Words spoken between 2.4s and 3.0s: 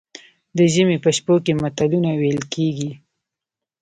کیږي.